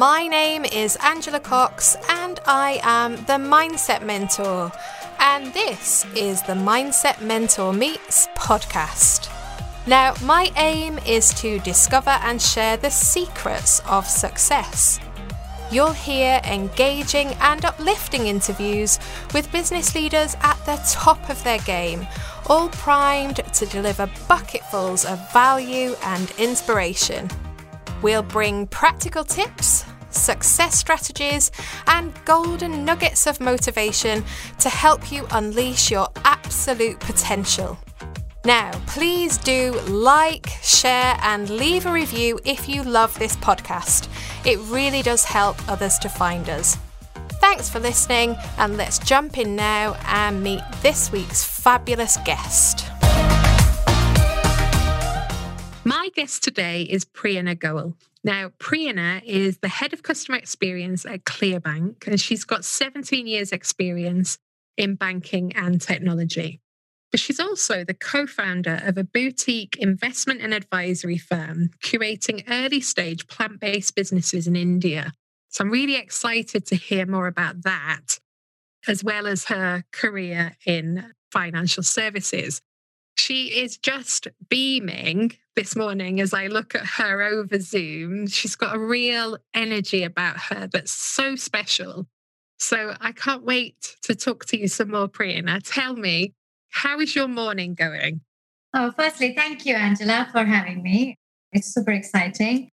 [0.00, 4.72] My name is Angela Cox, and I am the Mindset Mentor.
[5.18, 9.28] And this is the Mindset Mentor Meets podcast.
[9.86, 15.00] Now, my aim is to discover and share the secrets of success.
[15.70, 18.98] You'll hear engaging and uplifting interviews
[19.34, 22.06] with business leaders at the top of their game,
[22.46, 27.28] all primed to deliver bucketfuls of value and inspiration.
[28.02, 31.50] We'll bring practical tips, success strategies,
[31.86, 34.24] and golden nuggets of motivation
[34.58, 37.78] to help you unleash your absolute potential.
[38.44, 44.08] Now, please do like, share, and leave a review if you love this podcast.
[44.46, 46.78] It really does help others to find us.
[47.32, 52.86] Thanks for listening, and let's jump in now and meet this week's fabulous guest.
[55.84, 57.94] My guest today is Prerna Goel.
[58.22, 63.52] Now, Prerna is the head of customer experience at ClearBank, and she's got 17 years'
[63.52, 64.38] experience
[64.76, 66.60] in banking and technology.
[67.10, 72.80] But she's also the co founder of a boutique investment and advisory firm curating early
[72.80, 75.12] stage plant based businesses in India.
[75.48, 78.20] So I'm really excited to hear more about that,
[78.86, 82.62] as well as her career in financial services.
[83.16, 88.26] She is just beaming this morning as I look at her over Zoom.
[88.28, 92.06] She's got a real energy about her that's so special.
[92.58, 95.60] So I can't wait to talk to you some more, Prerna.
[95.62, 96.32] Tell me,
[96.70, 98.22] how is your morning going?
[98.72, 101.16] Oh, firstly, thank you, Angela, for having me.
[101.52, 102.70] It's super exciting.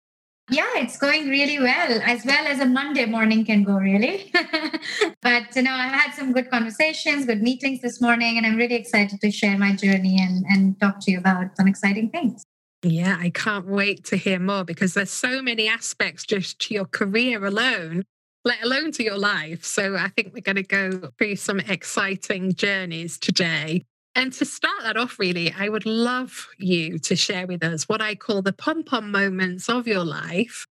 [0.50, 4.30] Yeah, it's going really well, as well as a Monday morning can go, really.
[5.22, 8.74] but you know, I had some good conversations, good meetings this morning, and I'm really
[8.74, 12.44] excited to share my journey and, and talk to you about some exciting things.
[12.84, 16.84] Yeah, I can't wait to hear more because there's so many aspects just to your
[16.84, 18.04] career alone,
[18.44, 19.64] let alone to your life.
[19.64, 23.84] So I think we're going to go through some exciting journeys today.
[24.14, 28.02] And to start that off, really, I would love you to share with us what
[28.02, 30.66] I call the pom pom moments of your life.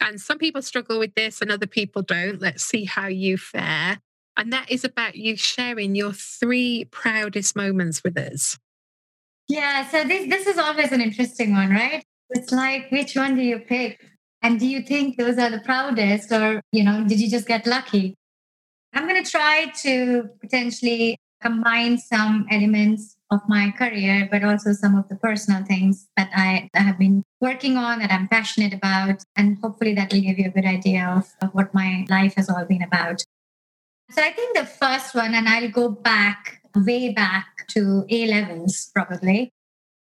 [0.00, 2.40] And some people struggle with this and other people don't.
[2.40, 4.00] Let's see how you fare.
[4.36, 8.58] And that is about you sharing your three proudest moments with us.
[9.48, 12.02] Yeah, so this this is always an interesting one, right?
[12.30, 14.00] It's like which one do you pick?
[14.42, 17.66] And do you think those are the proudest or, you know, did you just get
[17.66, 18.14] lucky?
[18.92, 24.96] I'm going to try to potentially combine some elements of my career, but also some
[24.96, 29.22] of the personal things that I, I have been working on that I'm passionate about.
[29.34, 32.50] And hopefully that will give you a good idea of, of what my life has
[32.50, 33.24] all been about.
[34.10, 38.90] So I think the first one, and I'll go back way back to A levels
[38.94, 39.52] probably.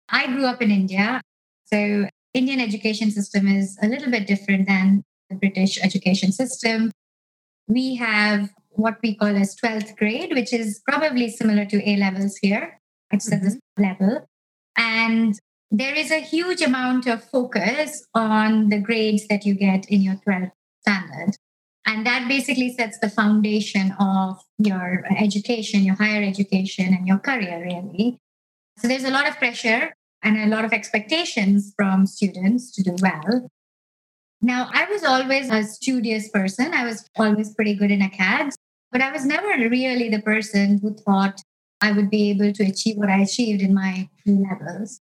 [0.08, 1.20] I grew up in India.
[1.66, 6.90] So Indian education system is a little bit different than the British education system.
[7.66, 12.36] We have what we call as 12th grade, which is probably similar to A levels
[12.36, 12.80] here.
[13.10, 13.34] It's mm-hmm.
[13.34, 14.26] at this level.
[14.76, 15.38] And
[15.70, 20.16] there is a huge amount of focus on the grades that you get in your
[20.26, 21.36] 12th standard.
[21.88, 27.62] And that basically sets the foundation of your education, your higher education, and your career,
[27.64, 28.18] really.
[28.76, 32.94] So there's a lot of pressure and a lot of expectations from students to do
[33.00, 33.48] well.
[34.42, 36.74] Now, I was always a studious person.
[36.74, 38.56] I was always pretty good in acads.
[38.92, 41.40] But I was never really the person who thought
[41.80, 45.00] I would be able to achieve what I achieved in my levels.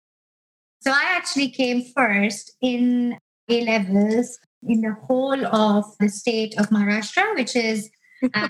[0.80, 3.18] So I actually came first in
[3.50, 7.90] A levels in the whole of the state of Maharashtra, which is
[8.34, 8.50] uh,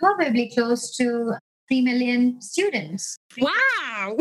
[0.00, 1.34] probably close to
[1.68, 3.18] 3 million students.
[3.38, 4.16] Wow.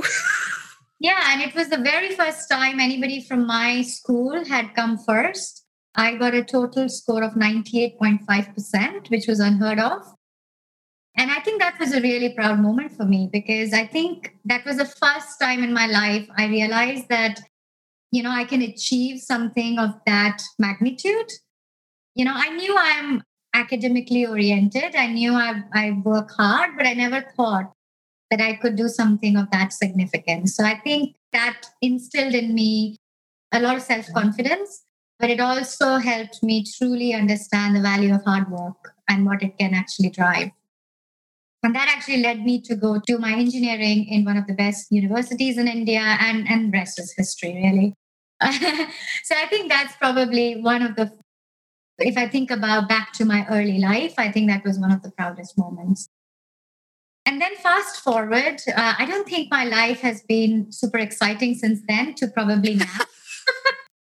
[1.00, 5.66] yeah, and it was the very first time anybody from my school had come first.
[5.96, 10.02] I got a total score of 98.5%, which was unheard of.
[11.18, 14.66] And I think that was a really proud moment for me because I think that
[14.66, 17.40] was the first time in my life I realized that,
[18.12, 21.32] you know, I can achieve something of that magnitude.
[22.14, 23.24] You know, I knew I'm
[23.54, 24.96] academically oriented.
[24.96, 27.72] I knew I, I work hard, but I never thought
[28.32, 30.56] that I could do something of that significance.
[30.56, 32.98] So I think that instilled in me
[33.52, 34.84] a lot of self confidence,
[35.20, 39.58] but it also helped me truly understand the value of hard work and what it
[39.58, 40.52] can actually drive.
[41.66, 44.92] And that actually led me to go to my engineering in one of the best
[44.92, 47.96] universities in India, and, and rest is history, really.
[49.24, 51.12] so I think that's probably one of the,
[51.98, 55.02] if I think about back to my early life, I think that was one of
[55.02, 56.08] the proudest moments.
[57.26, 61.80] And then fast forward, uh, I don't think my life has been super exciting since
[61.88, 62.86] then to probably now.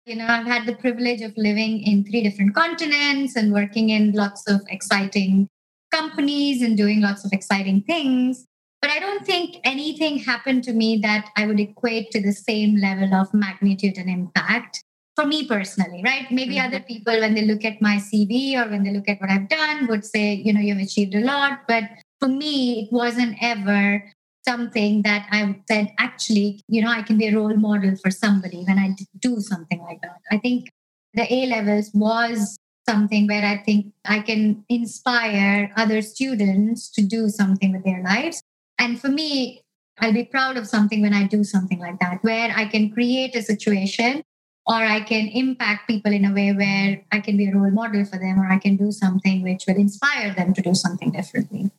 [0.07, 4.13] You know, I've had the privilege of living in three different continents and working in
[4.13, 5.51] lots of exciting
[5.91, 8.45] companies and doing lots of exciting things.
[8.81, 12.77] But I don't think anything happened to me that I would equate to the same
[12.77, 14.85] level of magnitude and impact
[15.17, 16.31] for me personally, right?
[16.31, 16.69] Maybe mm-hmm.
[16.69, 19.49] other people, when they look at my CV or when they look at what I've
[19.49, 21.63] done, would say, you know, you've achieved a lot.
[21.67, 21.85] But
[22.21, 24.05] for me, it wasn't ever
[24.47, 28.63] something that I said, actually, you know, I can be a role model for somebody
[28.63, 30.19] when I do something like that.
[30.31, 30.69] I think
[31.15, 32.57] the A levels was
[32.89, 38.43] something where I think I can inspire other students to do something with their lives.
[38.79, 39.63] And for me,
[40.01, 43.35] I'll be proud of something when I do something like that, where I can create
[43.35, 44.23] a situation
[44.67, 48.05] or I can impact people in a way where I can be a role model
[48.05, 51.71] for them or I can do something which will inspire them to do something differently.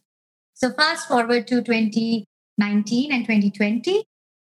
[0.54, 4.04] So, fast forward to 2019 and 2020.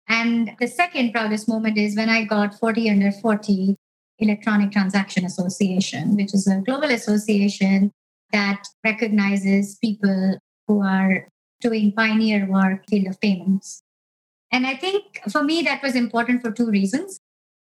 [0.09, 3.77] And the second proudest moment is when I got 40 under 40
[4.21, 7.93] Electronic Transaction Association, which is a global association
[8.33, 10.39] that recognizes people
[10.69, 11.27] who are
[11.61, 13.83] doing pioneer work field of payments.
[14.53, 17.21] And I think for me, that was important for two reasons.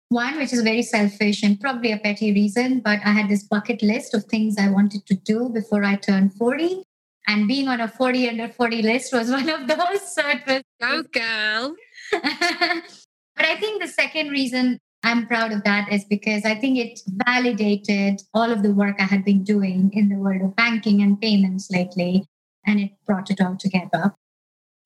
[0.09, 3.83] One, which is very selfish and probably a petty reason, but I had this bucket
[3.83, 6.85] list of things I wanted to do before I turned 40.
[7.29, 10.15] And being on a 40 under 40 list was one of those.
[10.15, 10.63] So it was.
[10.81, 11.75] Go, girl.
[12.13, 17.01] but I think the second reason I'm proud of that is because I think it
[17.07, 21.21] validated all of the work I had been doing in the world of banking and
[21.21, 22.27] payments lately,
[22.67, 24.15] and it brought it all together.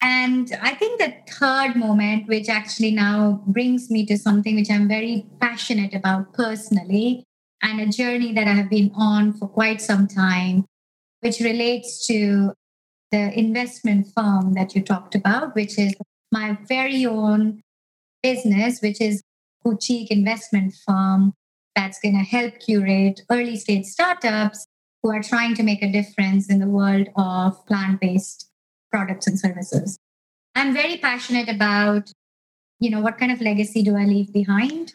[0.03, 4.89] And I think the third moment, which actually now brings me to something which I'm
[4.89, 7.25] very passionate about personally,
[7.63, 10.65] and a journey that I have been on for quite some time,
[11.21, 12.53] which relates to
[13.13, 15.95] the investment firm that you talked about, which is
[16.33, 17.63] my very own
[18.23, 19.23] business, which is
[19.65, 21.35] boutique investment firm
[21.75, 24.67] that's going to help curate early stage startups
[25.03, 28.51] who are trying to make a difference in the world of plant based
[28.91, 29.99] products and services.
[30.55, 32.13] I'm very passionate about,
[32.81, 34.95] you know, what kind of legacy do I leave behind?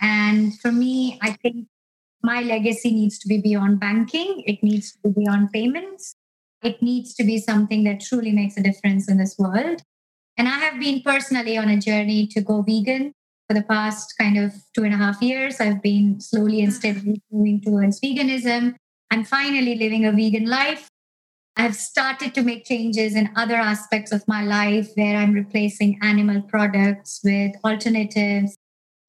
[0.00, 1.66] And for me, I think
[2.22, 6.16] my legacy needs to be beyond banking, it needs to be beyond payments.
[6.62, 9.82] It needs to be something that truly makes a difference in this world.
[10.36, 13.12] And I have been personally on a journey to go vegan
[13.48, 15.60] for the past kind of two and a half years.
[15.60, 16.76] I've been slowly and mm.
[16.76, 18.74] steadily moving towards veganism.
[19.10, 20.88] I'm finally living a vegan life.
[21.56, 26.42] I've started to make changes in other aspects of my life where I'm replacing animal
[26.42, 28.56] products with alternatives.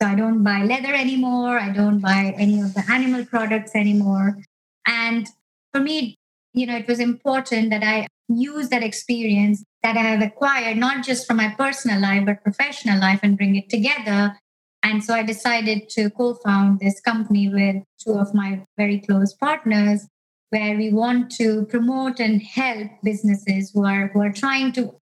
[0.01, 1.59] So I don't buy leather anymore.
[1.59, 4.37] I don't buy any of the animal products anymore.
[4.85, 5.27] And
[5.73, 6.15] for me,
[6.53, 11.05] you know, it was important that I use that experience that I have acquired, not
[11.05, 14.37] just from my personal life, but professional life, and bring it together.
[14.83, 19.33] And so I decided to co found this company with two of my very close
[19.33, 20.07] partners
[20.49, 24.95] where we want to promote and help businesses who are who are trying to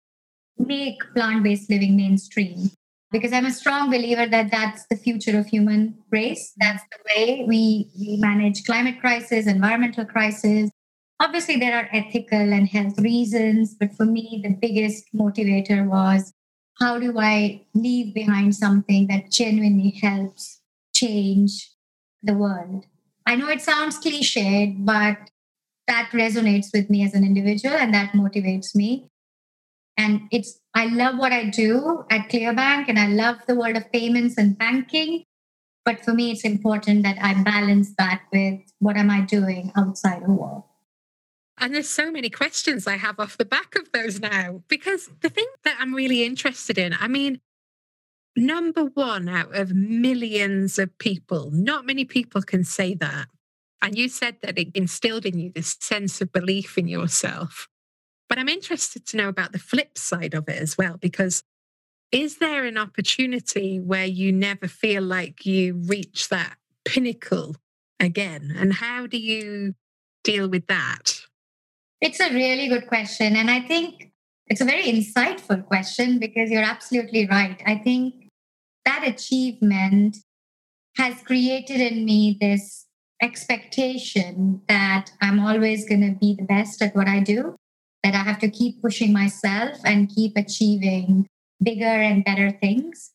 [0.58, 2.70] make plant-based living mainstream
[3.12, 7.44] because i'm a strong believer that that's the future of human race that's the way
[7.48, 10.70] we, we manage climate crisis environmental crisis
[11.20, 16.34] obviously there are ethical and health reasons but for me the biggest motivator was
[16.80, 20.62] how do i leave behind something that genuinely helps
[20.96, 21.72] change
[22.22, 22.86] the world
[23.26, 25.18] i know it sounds cliched but
[25.88, 29.10] that resonates with me as an individual and that motivates me.
[29.98, 33.92] And it's, I love what I do at Clearbank and I love the world of
[33.92, 35.26] payments and banking.
[35.86, 40.24] But for me, it's important that I balance that with what am I doing outside
[40.24, 40.64] of work.
[41.58, 45.30] And there's so many questions I have off the back of those now, because the
[45.30, 47.42] thing that I'm really interested in, I mean,
[48.36, 53.28] number one out of millions of people, not many people can say that.
[53.82, 57.68] And you said that it instilled in you this sense of belief in yourself.
[58.30, 61.44] But I'm interested to know about the flip side of it as well, because
[62.12, 67.58] is there an opportunity where you never feel like you reach that pinnacle
[68.00, 68.54] again?
[68.58, 69.76] And how do you
[70.24, 71.23] deal with that?
[72.04, 73.38] It's a really good question.
[73.38, 74.12] And I think
[74.48, 77.64] it's a very insightful question because you're absolutely right.
[77.66, 78.28] I think
[78.84, 80.18] that achievement
[80.98, 82.88] has created in me this
[83.22, 87.56] expectation that I'm always going to be the best at what I do,
[88.04, 91.26] that I have to keep pushing myself and keep achieving
[91.64, 93.12] bigger and better things.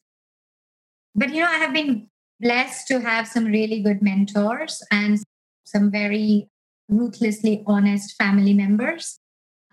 [1.14, 2.08] But, you know, I have been
[2.40, 5.18] blessed to have some really good mentors and
[5.66, 6.48] some very
[6.88, 9.18] ruthlessly honest family members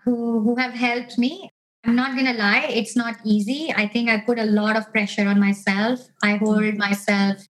[0.04, 1.50] who, who have helped me.
[1.84, 3.72] I'm not going to lie, it's not easy.
[3.74, 6.00] I think I put a lot of pressure on myself.
[6.22, 6.78] I hold mm-hmm.
[6.78, 7.46] myself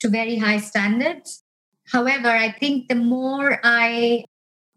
[0.00, 1.42] to very high standards.
[1.90, 4.24] However, I think the more I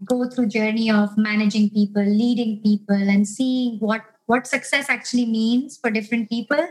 [0.06, 5.78] go through journey of managing people, leading people, and seeing what what success actually means
[5.78, 6.66] for different people,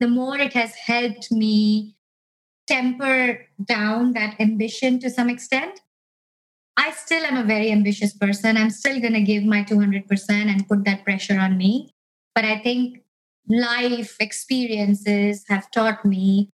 [0.00, 1.94] the more it has helped me
[2.66, 5.80] temper down that ambition to some extent.
[6.76, 8.56] I still am a very ambitious person.
[8.56, 11.90] I'm still going to give my 200% and put that pressure on me.
[12.34, 13.02] But I think
[13.48, 16.50] life experiences have taught me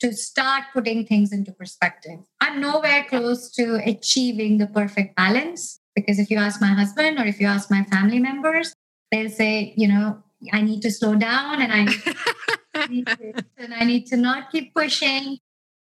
[0.00, 2.20] to start putting things into perspective.
[2.40, 7.26] I'm nowhere close to achieving the perfect balance because if you ask my husband or
[7.26, 8.72] if you ask my family members,
[9.12, 13.84] they'll say, you know, I need to slow down and I need to, and I
[13.84, 15.38] need to not keep pushing.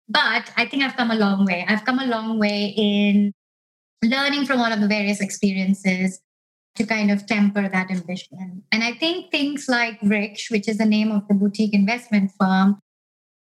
[0.09, 1.63] But I think I've come a long way.
[1.67, 3.31] I've come a long way in
[4.03, 6.19] learning from all of the various experiences
[6.75, 8.63] to kind of temper that ambition.
[8.71, 12.79] And I think things like Vriksh, which is the name of the boutique investment firm,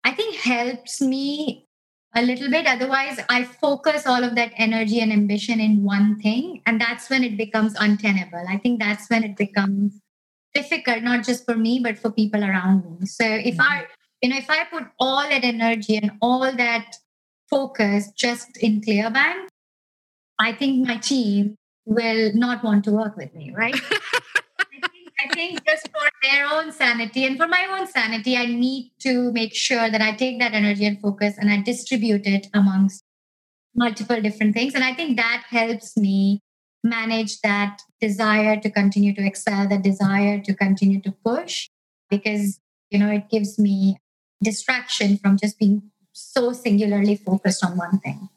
[0.04, 1.68] I think helps me
[2.16, 2.66] a little bit.
[2.66, 6.62] Otherwise, I focus all of that energy and ambition in one thing.
[6.66, 8.46] And that's when it becomes untenable.
[8.48, 10.00] I think that's when it becomes
[10.54, 13.06] difficult, not just for me, but for people around me.
[13.06, 13.84] So if I, mm-hmm.
[14.22, 16.96] you know, if I put all that energy and all that
[17.50, 19.48] focus just in ClearBank,
[20.40, 23.76] I think my team will not want to work with me, right?
[25.18, 29.32] I think just for their own sanity and for my own sanity, I need to
[29.32, 33.04] make sure that I take that energy and focus and I distribute it amongst
[33.74, 34.76] multiple different things.
[34.76, 36.42] And I think that helps me
[36.84, 41.70] manage that desire to continue to excel, the desire to continue to push,
[42.10, 43.98] because, you know, it gives me
[44.44, 48.30] distraction from just being so singularly focused on one thing.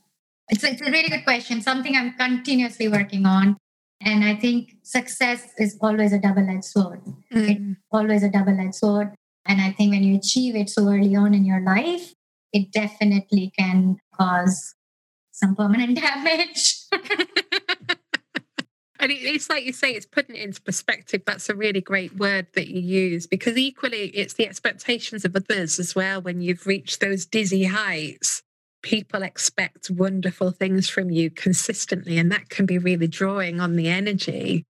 [0.49, 3.57] It's, it's a really good question, something I'm continuously working on.
[4.01, 7.03] And I think success is always a double edged sword.
[7.33, 7.73] Mm.
[7.73, 9.15] It's always a double edged sword.
[9.47, 12.15] And I think when you achieve it so early on in your life,
[12.53, 14.75] it definitely can cause
[15.33, 16.77] some permanent damage.
[19.01, 21.23] and it's like you say, it's putting it into perspective.
[21.27, 25.79] That's a really great word that you use because equally it's the expectations of others
[25.79, 28.43] as well when you've reached those dizzy heights
[28.83, 33.89] people expect wonderful things from you consistently, and that can be really drawing on the
[33.89, 34.65] energy.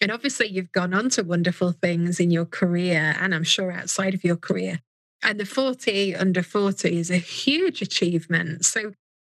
[0.00, 4.14] And obviously, you've gone on to wonderful things in your career, and I'm sure outside
[4.14, 4.80] of your career.
[5.22, 8.64] And the 40 under 40 is a huge achievement.
[8.64, 8.92] So,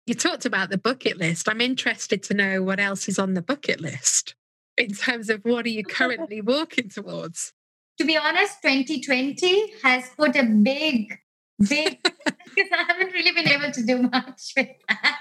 [0.05, 1.47] you talked about the bucket list.
[1.47, 4.35] I'm interested to know what else is on the bucket list
[4.77, 7.53] in terms of what are you currently working towards?
[7.99, 11.13] To be honest, 2020 has put a big
[11.59, 15.19] because I haven't really been able to do much with that.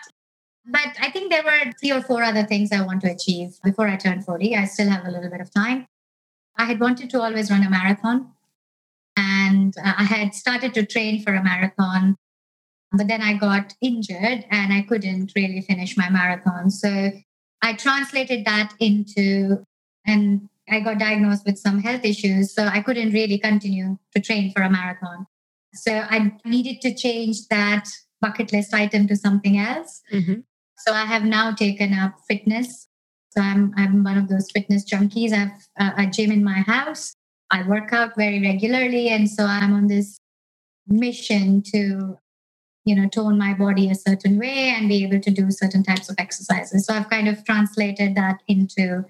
[0.64, 3.88] But I think there were three or four other things I want to achieve before
[3.88, 4.56] I turn 40.
[4.56, 5.86] I still have a little bit of time.
[6.56, 8.32] I had wanted to always run a marathon.
[9.16, 12.16] And uh, I had started to train for a marathon,
[12.92, 16.70] but then I got injured and I couldn't really finish my marathon.
[16.70, 17.12] So
[17.60, 19.64] I translated that into,
[20.06, 22.54] and I got diagnosed with some health issues.
[22.54, 25.26] So I couldn't really continue to train for a marathon.
[25.74, 27.88] So I needed to change that
[28.20, 30.02] bucket list item to something else.
[30.12, 30.40] Mm-hmm.
[30.78, 32.88] So I have now taken up fitness.
[33.30, 35.32] So I'm I'm one of those fitness junkies.
[35.32, 37.14] I have a, a gym in my house.
[37.50, 40.18] I work out very regularly, and so I'm on this
[40.86, 42.18] mission to
[42.84, 46.10] you know tone my body a certain way and be able to do certain types
[46.10, 49.04] of exercises so i've kind of translated that into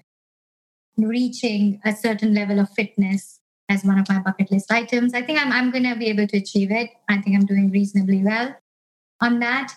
[0.97, 3.39] reaching a certain level of fitness
[3.69, 5.13] as one of my bucket list items.
[5.13, 6.89] I think I'm, I'm going to be able to achieve it.
[7.09, 8.55] I think I'm doing reasonably well
[9.21, 9.73] on that.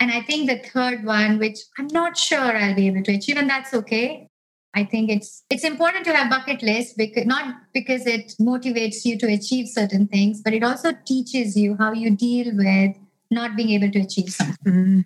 [0.00, 3.36] And I think the third one, which I'm not sure I'll be able to achieve,
[3.36, 4.28] and that's okay.
[4.74, 9.18] I think it's it's important to have bucket list because not because it motivates you
[9.18, 12.94] to achieve certain things, but it also teaches you how you deal with
[13.30, 14.72] not being able to achieve something.
[14.72, 15.04] Mm.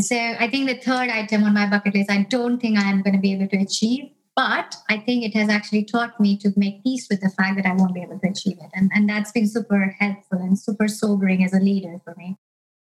[0.00, 3.14] So I think the third item on my bucket list, I don't think I'm going
[3.14, 4.10] to be able to achieve.
[4.36, 7.64] But I think it has actually taught me to make peace with the fact that
[7.64, 8.70] I won't be able to achieve it.
[8.74, 12.36] And, and that's been super helpful and super sobering as a leader for me.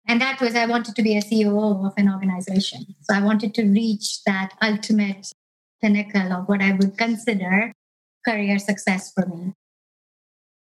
[0.05, 2.85] And that was, I wanted to be a CEO of an organization.
[3.01, 5.31] So I wanted to reach that ultimate
[5.81, 7.71] pinnacle of what I would consider
[8.27, 9.53] career success for me.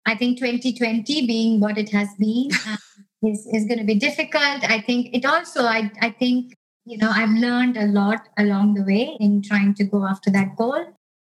[0.07, 2.78] I think 2020 being what it has been um,
[3.23, 4.64] is, is going to be difficult.
[4.64, 6.54] I think it also, I, I think
[6.88, 10.57] you know i've learned a lot along the way in trying to go after that
[10.57, 10.85] goal.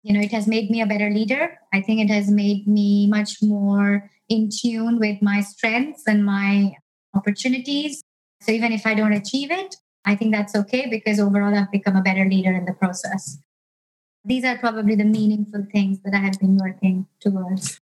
[0.01, 1.59] You know it has made me a better leader.
[1.73, 6.75] I think it has made me much more in tune with my strengths and my
[7.15, 8.01] opportunities.
[8.41, 11.95] So even if i don't achieve it i think that's okay because overall i've become
[11.95, 13.37] a better leader in the process.
[14.25, 17.79] These are probably the meaningful things that i have been working towards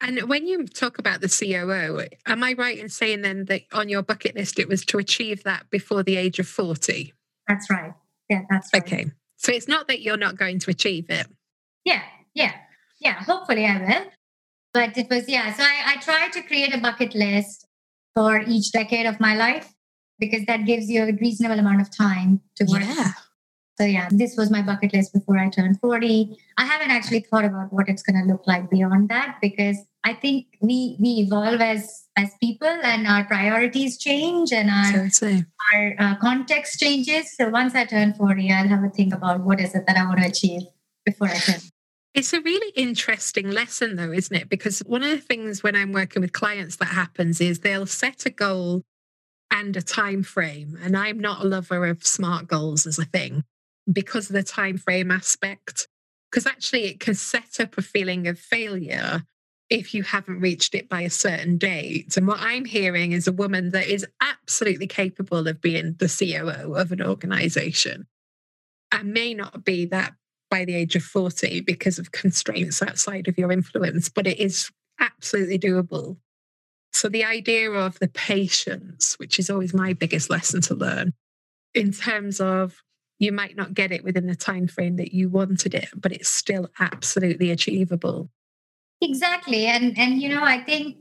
[0.00, 3.88] And when you talk about the COO, am I right in saying then that on
[3.88, 7.12] your bucket list it was to achieve that before the age of 40?
[7.46, 7.92] That's right.
[8.28, 8.82] Yeah, that's right.
[8.82, 9.06] Okay.
[9.36, 11.26] So it's not that you're not going to achieve it.
[11.84, 12.02] Yeah,
[12.34, 12.52] yeah,
[13.00, 13.22] yeah.
[13.24, 14.06] Hopefully I will.
[14.72, 15.52] But it was, yeah.
[15.52, 17.66] So I, I tried to create a bucket list
[18.14, 19.72] for each decade of my life
[20.18, 22.82] because that gives you a reasonable amount of time to work.
[22.82, 23.12] Yeah.
[23.78, 26.36] So yeah, this was my bucket list before I turned 40.
[26.58, 30.14] I haven't actually thought about what it's going to look like beyond that because I
[30.14, 35.10] think we we evolve as as people and our priorities change and our
[35.74, 37.36] our uh, context changes.
[37.36, 40.06] So once I turn 40, I'll have a think about what is it that I
[40.06, 40.62] want to achieve
[41.04, 41.60] before I turn.
[42.12, 44.48] It's a really interesting lesson, though, isn't it?
[44.48, 48.26] Because one of the things when I'm working with clients that happens is they'll set
[48.26, 48.82] a goal
[49.50, 50.76] and a time frame.
[50.82, 53.44] And I'm not a lover of smart goals as a thing
[53.90, 55.86] because of the time frame aspect.
[56.30, 59.22] Because actually, it can set up a feeling of failure
[59.70, 62.16] if you haven't reached it by a certain date.
[62.16, 66.74] And what I'm hearing is a woman that is absolutely capable of being the COO
[66.74, 68.06] of an organization
[68.90, 70.14] and may not be that
[70.50, 74.70] by the age of 40 because of constraints outside of your influence, but it is
[74.98, 76.16] absolutely doable.
[76.92, 81.12] So the idea of the patience, which is always my biggest lesson to learn,
[81.72, 82.82] in terms of
[83.20, 86.28] you might not get it within the time frame that you wanted it, but it's
[86.28, 88.28] still absolutely achievable.
[89.00, 89.66] Exactly.
[89.66, 90.96] And and you know, I think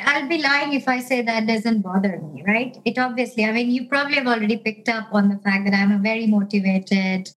[0.00, 2.76] I'll be lying if I say that doesn't bother me, right?
[2.84, 5.92] It obviously, I mean, you probably have already picked up on the fact that I'm
[5.92, 7.30] a very motivated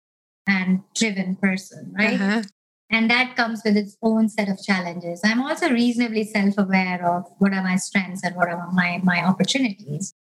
[0.47, 2.21] and driven person, right?
[2.21, 2.43] Uh-huh.
[2.90, 5.21] And that comes with its own set of challenges.
[5.23, 10.14] I'm also reasonably self-aware of what are my strengths and what are my my opportunities.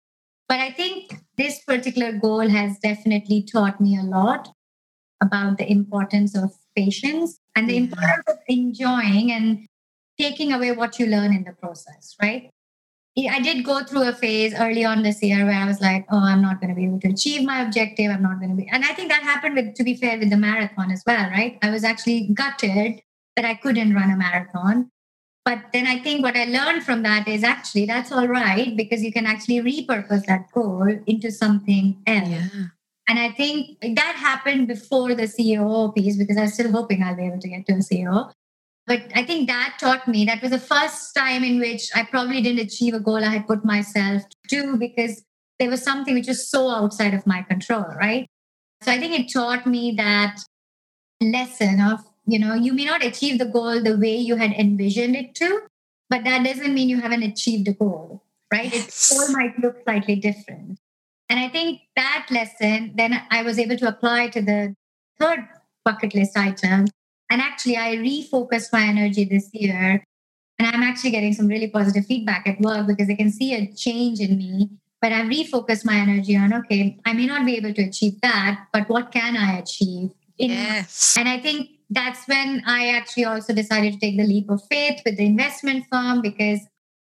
[0.50, 4.50] But I think this particular goal has definitely taught me a lot
[5.22, 7.82] about the importance of patience and the Yeah.
[7.82, 9.66] importance of enjoying and
[10.20, 12.50] taking away what you learn in the process, right?
[13.18, 16.24] I did go through a phase early on this year where I was like, oh,
[16.24, 18.12] I'm not going to be able to achieve my objective.
[18.12, 18.70] I'm not going to be.
[18.72, 21.58] And I think that happened with, to be fair, with the marathon as well, right?
[21.63, 23.02] I was actually gutted
[23.36, 24.91] that I couldn't run a marathon.
[25.46, 29.02] But then I think what I learned from that is actually that's all right because
[29.02, 32.30] you can actually repurpose that goal into something else.
[32.30, 32.65] Yeah.
[33.08, 37.15] And I think that happened before the CEO piece because I was still hoping I'll
[37.15, 38.32] be able to get to a CEO.
[38.86, 42.41] But I think that taught me that was the first time in which I probably
[42.41, 45.24] didn't achieve a goal I had put myself to because
[45.60, 48.28] there was something which was so outside of my control, right?
[48.84, 50.38] So I think it taught me that
[51.22, 55.15] lesson of, you know, you may not achieve the goal the way you had envisioned
[55.15, 55.62] it to,
[56.10, 58.74] but that doesn't mean you haven't achieved a goal, right?
[58.74, 59.12] Yes.
[59.12, 60.80] It all might look slightly different.
[61.30, 64.76] And I think that lesson, then I was able to apply to the
[65.20, 65.40] third
[65.84, 66.86] bucket list item.
[67.30, 70.04] And actually, I refocused my energy this year.
[70.60, 73.72] And I'm actually getting some really positive feedback at work because they can see a
[73.74, 74.70] change in me.
[75.02, 78.66] But I've refocused my energy on okay, I may not be able to achieve that,
[78.74, 80.10] but what can I achieve?
[80.40, 81.16] In Yes.
[81.18, 85.02] and I think that's when I actually also decided to take the leap of faith
[85.06, 86.60] with the investment firm because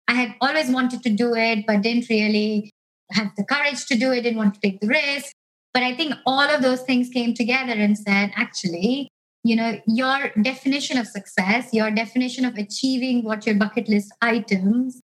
[0.07, 2.72] I had always wanted to do it, but didn't really
[3.13, 5.31] have the courage to do it, didn't want to take the risk.
[5.73, 9.09] But I think all of those things came together and said, actually,
[9.43, 15.01] you know, your definition of success, your definition of achieving what your bucket list items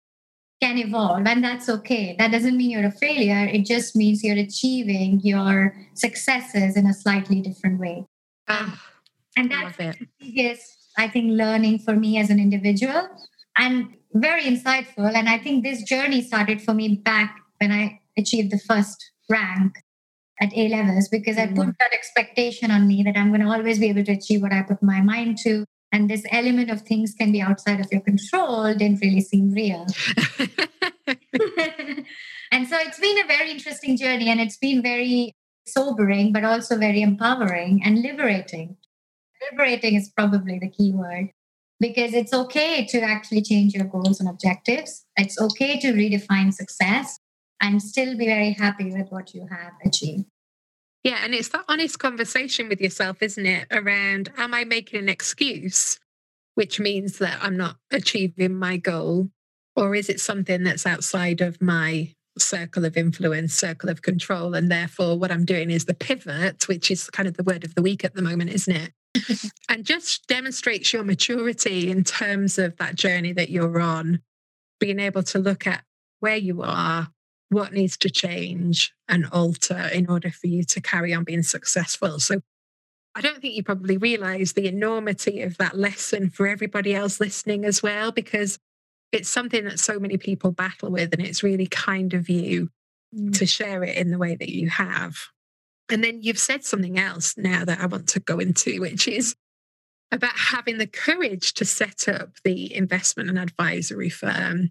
[0.62, 2.16] can evolve, and that's okay.
[2.18, 3.46] That doesn't mean you're a failure.
[3.46, 8.06] It just means you're achieving your successes in a slightly different way.
[8.48, 8.80] Ah,
[9.36, 13.08] And that's the biggest, I think, learning for me as an individual
[13.58, 15.14] and very insightful.
[15.14, 19.76] And I think this journey started for me back when I achieved the first rank
[20.40, 21.74] at A levels because I put Mm.
[21.80, 24.62] that expectation on me that I'm going to always be able to achieve what I
[24.62, 25.64] put my mind to.
[25.92, 29.86] And this element of things can be outside of your control didn't really seem real.
[32.52, 35.32] and so it's been a very interesting journey and it's been very
[35.66, 38.76] sobering, but also very empowering and liberating.
[39.50, 41.30] Liberating is probably the key word
[41.80, 45.04] because it's okay to actually change your goals and objectives.
[45.16, 47.18] It's okay to redefine success
[47.60, 50.26] and still be very happy with what you have achieved.
[51.06, 53.68] Yeah, and it's that honest conversation with yourself, isn't it?
[53.70, 56.00] Around, am I making an excuse,
[56.56, 59.30] which means that I'm not achieving my goal?
[59.76, 64.54] Or is it something that's outside of my circle of influence, circle of control?
[64.54, 67.76] And therefore, what I'm doing is the pivot, which is kind of the word of
[67.76, 68.92] the week at the moment, isn't it?
[69.68, 74.22] and just demonstrates your maturity in terms of that journey that you're on,
[74.80, 75.84] being able to look at
[76.18, 77.10] where you are,
[77.48, 82.18] what needs to change and alter in order for you to carry on being successful.
[82.18, 82.40] So
[83.14, 87.64] I don't think you probably realize the enormity of that lesson for everybody else listening
[87.64, 88.58] as well, because
[89.12, 91.12] it's something that so many people battle with.
[91.12, 92.70] And it's really kind of you
[93.14, 93.36] mm.
[93.38, 95.16] to share it in the way that you have.
[95.88, 99.36] And then you've said something else now that I want to go into, which is
[100.12, 104.70] about having the courage to set up the investment and advisory firm.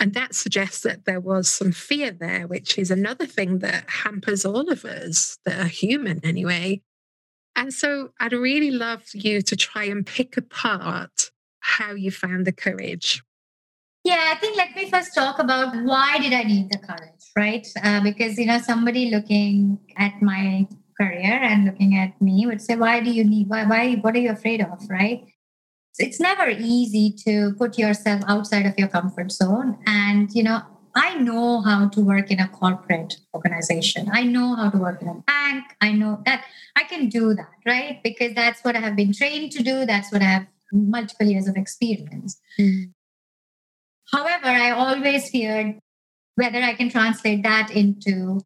[0.00, 4.46] And that suggests that there was some fear there, which is another thing that hampers
[4.46, 6.80] all of us that are human anyway.
[7.54, 12.52] And so I'd really love you to try and pick apart how you found the
[12.52, 13.22] courage.
[14.02, 17.66] Yeah, I think let me first talk about why did I need the courage, right?
[17.82, 20.66] Uh, because you know somebody looking at my
[20.98, 23.50] career and looking at me would say, "Why do you need?
[23.50, 23.66] Why?
[23.66, 23.96] Why?
[23.96, 25.26] What are you afraid of?" Right?
[26.00, 30.62] It's never easy to put yourself outside of your comfort zone, and you know
[30.94, 34.08] I know how to work in a corporate organization.
[34.12, 35.64] I know how to work in a bank.
[35.80, 36.44] I know that
[36.76, 38.00] I can do that, right?
[38.02, 39.86] Because that's what I have been trained to do.
[39.86, 42.40] That's what I have multiple years of experience.
[42.58, 42.92] Mm.
[44.12, 45.78] However, I always feared
[46.34, 48.40] whether I can translate that into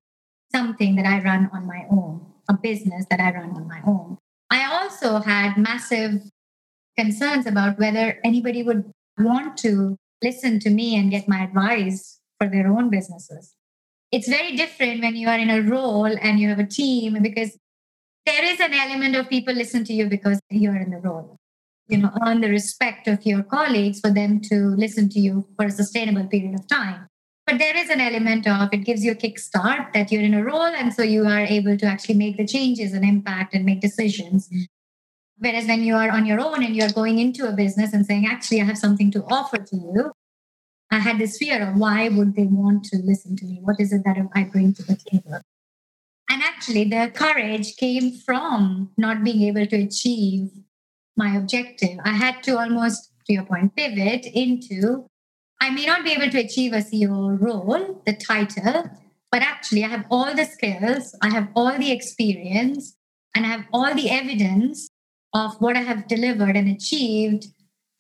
[0.53, 4.19] something that I run on my own, a business that I run on my own.
[4.51, 6.31] I also had massive
[6.97, 12.49] concerns about whether anybody would want to listen to me and get my advice for
[12.49, 13.55] their own businesses.
[14.11, 17.59] It's very different when you are in a role and you have a team because
[18.27, 21.39] there is an element of people listen to you because you're in the role
[21.89, 25.67] you know earn the respect of your colleagues for them to listen to you for
[25.67, 27.07] a sustainable period of time
[27.47, 30.43] but there is an element of it gives you a kickstart that you're in a
[30.43, 33.81] role and so you are able to actually make the changes and impact and make
[33.81, 34.49] decisions
[35.39, 38.27] whereas when you are on your own and you're going into a business and saying
[38.27, 40.13] actually i have something to offer to you
[40.91, 43.93] i had this fear of why would they want to listen to me what is
[43.93, 45.41] it that i bring to the table
[46.31, 50.51] and actually the courage came from not being able to achieve
[51.17, 51.99] my objective.
[52.05, 55.07] I had to almost, to your point, pivot into
[55.61, 58.91] I may not be able to achieve a CEO role, the title,
[59.31, 62.97] but actually I have all the skills, I have all the experience,
[63.35, 64.89] and I have all the evidence
[65.35, 67.49] of what I have delivered and achieved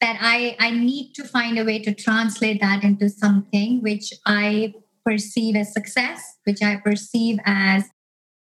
[0.00, 4.74] that I, I need to find a way to translate that into something which I
[5.04, 7.84] perceive as success, which I perceive as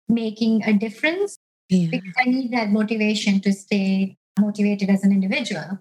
[0.09, 1.39] making a difference.
[1.69, 1.89] Yeah.
[1.91, 5.81] Because I need that motivation to stay motivated as an individual.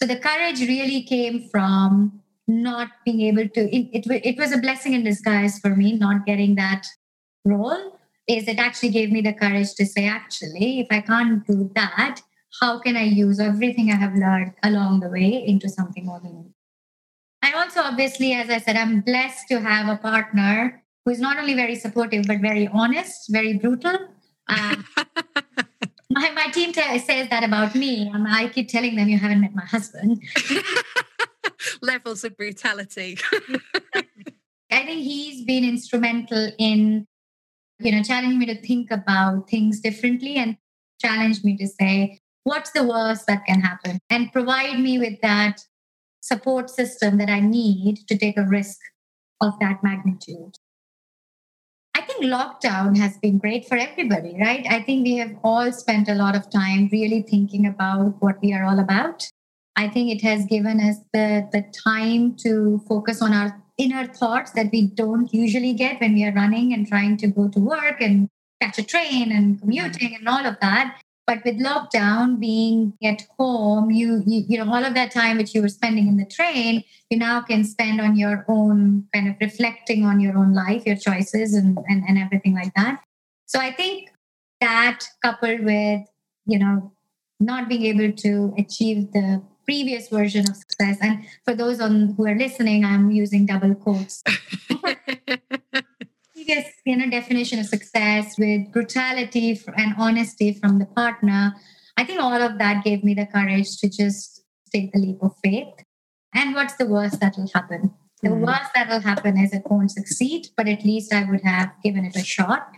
[0.00, 4.58] So the courage really came from not being able to, it, it, it was a
[4.58, 6.86] blessing in disguise for me, not getting that
[7.44, 7.98] role.
[8.26, 12.20] Is it actually gave me the courage to say, actually, if I can't do that,
[12.60, 16.54] how can I use everything I have learned along the way into something more meaningful?
[17.42, 21.38] I also, obviously, as I said, I'm blessed to have a partner who is not
[21.38, 23.96] only very supportive, but very honest, very brutal.
[24.48, 24.84] Um,
[26.10, 28.10] my, my team t- says that about me.
[28.12, 30.22] And I keep telling them you haven't met my husband.
[31.82, 33.18] Levels of brutality.
[34.70, 37.06] I think he's been instrumental in,
[37.78, 40.56] you know, challenging me to think about things differently and
[41.00, 43.98] challenge me to say, what's the worst that can happen?
[44.10, 45.60] And provide me with that
[46.20, 48.78] support system that I need to take a risk
[49.40, 50.56] of that magnitude
[51.98, 54.64] I think lockdown has been great for everybody, right?
[54.70, 58.52] I think we have all spent a lot of time really thinking about what we
[58.54, 59.28] are all about.
[59.74, 64.52] I think it has given us the, the time to focus on our inner thoughts
[64.52, 68.00] that we don't usually get when we are running and trying to go to work
[68.00, 68.28] and
[68.62, 71.00] catch a train and commuting and all of that.
[71.28, 75.54] But with lockdown being at home, you, you you know all of that time which
[75.54, 79.34] you were spending in the train, you now can spend on your own kind of
[79.38, 83.02] reflecting on your own life, your choices, and and, and everything like that.
[83.44, 84.08] So I think
[84.62, 86.00] that coupled with
[86.46, 86.92] you know
[87.38, 92.26] not being able to achieve the previous version of success and for those on who
[92.26, 94.22] are listening i'm using double quotes
[96.48, 101.54] previous you know, definition of success with brutality and honesty from the partner,
[101.96, 105.34] I think all of that gave me the courage to just take the leap of
[105.44, 105.74] faith.
[106.34, 107.94] And what's the worst that will happen?
[108.22, 108.46] The mm.
[108.46, 112.04] worst that will happen is it won't succeed, but at least I would have given
[112.04, 112.68] it a shot.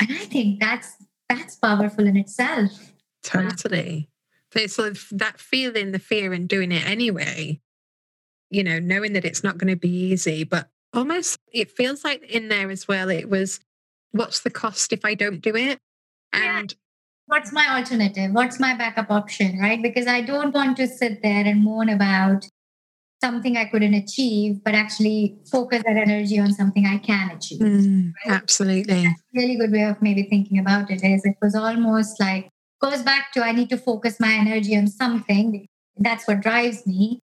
[0.00, 0.94] And I think that's
[1.28, 2.92] that's powerful in itself.
[3.22, 4.08] Totally.
[4.52, 7.60] So sort of that feeling the fear and doing it anyway,
[8.50, 12.22] you know, knowing that it's not going to be easy, but almost it feels like
[12.22, 13.60] in there as well it was
[14.12, 15.78] what's the cost if i don't do it
[16.32, 16.76] and yeah.
[17.26, 21.44] what's my alternative what's my backup option right because i don't want to sit there
[21.44, 22.46] and moan about
[23.22, 28.12] something i couldn't achieve but actually focus that energy on something i can achieve mm,
[28.26, 28.34] right?
[28.34, 32.48] absolutely really good way of maybe thinking about it is it was almost like
[32.80, 35.66] goes back to I need to focus my energy on something.
[35.96, 37.20] That's what drives me.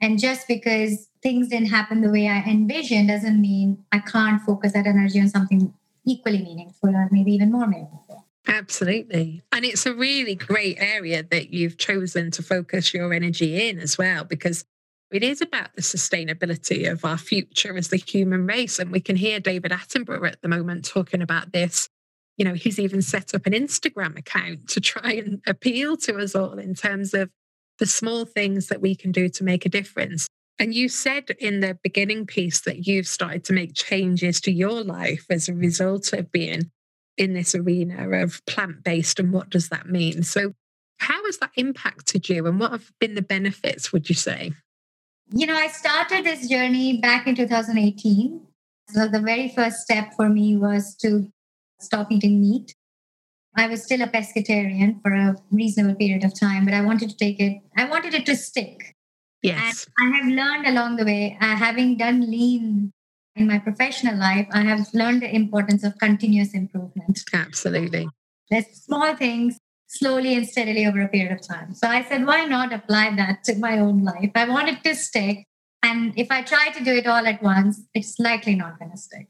[0.00, 4.72] And just because things didn't happen the way I envisioned doesn't mean I can't focus
[4.72, 5.72] that energy on something
[6.06, 8.26] equally meaningful or maybe even more meaningful.
[8.46, 9.42] Absolutely.
[9.50, 13.98] And it's a really great area that you've chosen to focus your energy in as
[13.98, 14.64] well, because
[15.10, 18.78] it is about the sustainability of our future as the human race.
[18.78, 21.88] And we can hear David Attenborough at the moment talking about this.
[22.36, 26.34] You know, he's even set up an Instagram account to try and appeal to us
[26.34, 27.30] all in terms of
[27.78, 30.28] the small things that we can do to make a difference.
[30.58, 34.82] And you said in the beginning piece that you've started to make changes to your
[34.82, 36.70] life as a result of being
[37.16, 39.18] in this arena of plant based.
[39.18, 40.22] And what does that mean?
[40.22, 40.52] So,
[40.98, 44.52] how has that impacted you and what have been the benefits, would you say?
[45.30, 48.40] You know, I started this journey back in 2018.
[48.88, 51.30] So, the very first step for me was to
[51.80, 52.74] stop eating meat.
[53.56, 57.16] I was still a pescatarian for a reasonable period of time, but I wanted to
[57.16, 58.94] take it, I wanted it to stick.
[59.42, 59.86] Yes.
[59.98, 62.92] And I have learned along the way, uh, having done lean
[63.36, 67.20] in my professional life, I have learned the importance of continuous improvement.
[67.32, 68.08] Absolutely.
[68.50, 71.74] There's small things slowly and steadily over a period of time.
[71.74, 74.30] So I said, why not apply that to my own life?
[74.34, 75.44] I want it to stick.
[75.82, 78.96] And if I try to do it all at once, it's likely not going to
[78.96, 79.28] stick.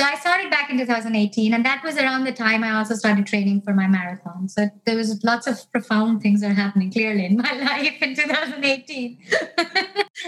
[0.00, 3.26] So I started back in 2018, and that was around the time I also started
[3.26, 4.48] training for my marathon.
[4.48, 8.16] So there was lots of profound things that are happening clearly in my life in
[8.16, 9.18] 2018.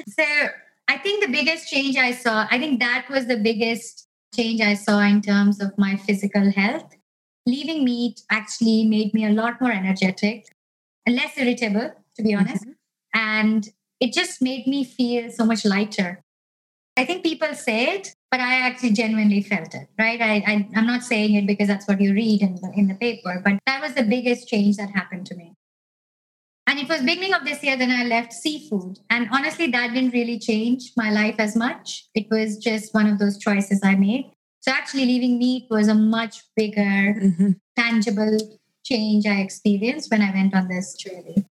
[0.09, 0.25] so
[0.89, 4.75] I think the biggest change I saw, I think that was the biggest change I
[4.75, 6.95] saw in terms of my physical health.
[7.45, 10.47] Leaving meat actually made me a lot more energetic
[11.07, 12.63] and less irritable, to be honest.
[12.63, 13.19] Mm-hmm.
[13.19, 16.23] And it just made me feel so much lighter.
[16.97, 20.21] I think people say it, but I actually genuinely felt it, right?
[20.21, 22.95] I, I, am not saying it because that's what you read in the, in the
[22.95, 25.55] paper, but that was the biggest change that happened to me.
[26.67, 28.99] And it was beginning of this year, then I left seafood.
[29.09, 32.07] And honestly, that didn't really change my life as much.
[32.15, 34.33] It was just one of those choices I made.
[34.61, 37.51] So actually leaving meat was a much bigger, mm-hmm.
[37.77, 38.37] tangible
[38.85, 41.47] change I experienced when I went on this journey.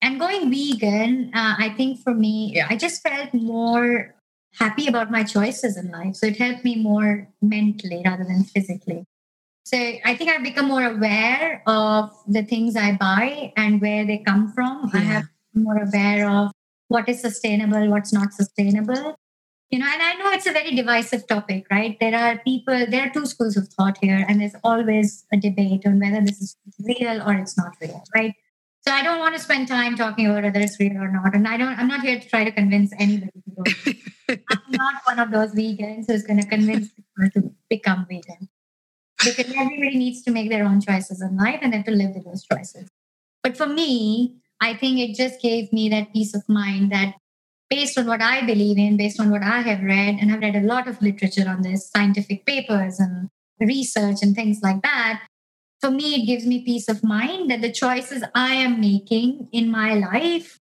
[0.00, 4.14] And going vegan, uh, I think for me, I just felt more
[4.58, 6.16] happy about my choices in life.
[6.16, 9.04] So it helped me more mentally rather than physically.
[9.64, 14.18] So I think I've become more aware of the things I buy and where they
[14.18, 14.90] come from.
[14.92, 15.00] Yeah.
[15.00, 16.50] I have more aware of
[16.88, 19.16] what is sustainable, what's not sustainable.
[19.70, 21.96] You know, and I know it's a very divisive topic, right?
[21.98, 25.86] There are people, there are two schools of thought here, and there's always a debate
[25.86, 28.34] on whether this is real or it's not real, right?
[28.86, 31.34] So I don't want to spend time talking about whether it's real or not.
[31.34, 34.36] And I don't, I'm not here to try to convince anybody to go.
[34.50, 38.48] I'm not one of those vegans who's going to convince people to become vegan
[39.24, 42.24] because everybody needs to make their own choices in life and have to live with
[42.24, 42.88] those choices.
[43.42, 47.14] But for me, I think it just gave me that peace of mind that
[47.70, 50.56] based on what I believe in, based on what I have read, and I've read
[50.56, 55.22] a lot of literature on this, scientific papers and research and things like that.
[55.82, 59.68] For me, it gives me peace of mind that the choices I am making in
[59.68, 60.60] my life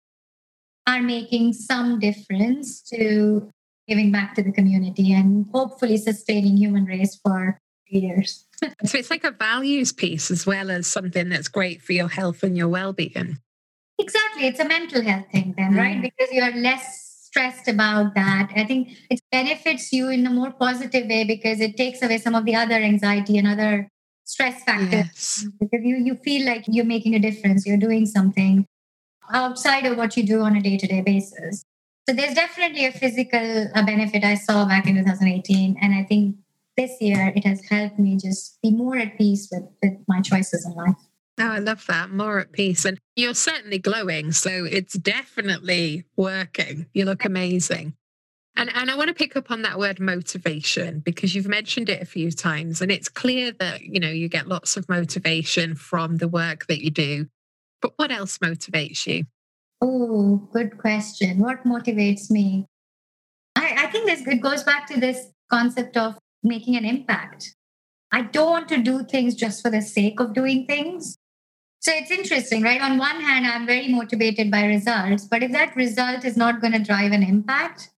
[0.88, 3.52] are making some difference to
[3.86, 8.48] giving back to the community and hopefully sustaining human race for years.
[8.86, 12.42] so it's like a values piece as well as something that's great for your health
[12.42, 13.40] and your well-being.
[14.00, 14.48] Exactly.
[14.48, 15.78] It's a mental health thing then, mm.
[15.78, 16.02] right?
[16.02, 18.52] Because you are less stressed about that.
[18.56, 22.36] I think it benefits you in a more positive way because it takes away some
[22.36, 23.90] of the other anxiety and other
[24.30, 24.92] stress factors.
[24.92, 25.48] Yes.
[25.60, 28.66] Because you, you feel like you're making a difference, you're doing something
[29.34, 31.64] outside of what you do on a day-to-day basis.
[32.08, 35.78] So there's definitely a physical a benefit I saw back in 2018.
[35.82, 36.36] And I think
[36.78, 40.66] this year it has helped me just be more at peace with, with my choices
[40.66, 40.96] in life.
[41.40, 42.12] Oh, I love that.
[42.12, 42.86] More at peace.
[42.86, 44.32] And you're certainly glowing.
[44.32, 46.88] So it's definitely working.
[46.94, 47.96] You look amazing.
[48.60, 52.02] And, and I want to pick up on that word motivation because you've mentioned it
[52.02, 52.82] a few times.
[52.82, 56.84] And it's clear that, you know, you get lots of motivation from the work that
[56.84, 57.28] you do.
[57.82, 59.24] But what else motivates you?
[59.82, 61.40] Oh, good question.
[61.40, 62.66] What motivates me?
[63.56, 67.56] I, I think this it goes back to this concept of making an impact.
[68.12, 71.18] I don't want to do things just for the sake of doing things.
[71.80, 72.82] So it's interesting, right?
[72.82, 76.74] On one hand, I'm very motivated by results, but if that result is not going
[76.74, 77.92] to drive an impact,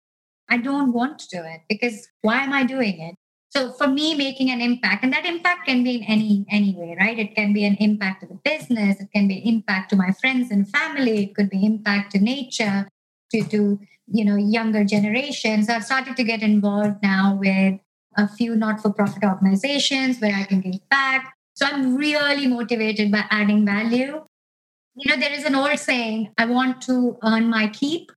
[0.51, 3.15] I don't want to do it because why am I doing it?
[3.51, 6.95] So for me, making an impact, and that impact can be in any any way,
[6.99, 7.17] right?
[7.17, 10.51] It can be an impact to the business, it can be impact to my friends
[10.51, 12.87] and family, it could be impact to nature,
[13.31, 15.69] to to you know younger generations.
[15.69, 17.79] I've started to get involved now with
[18.17, 21.33] a few not for profit organizations where I can give back.
[21.55, 24.25] So I'm really motivated by adding value.
[24.95, 28.11] You know, there is an old saying, I want to earn my keep.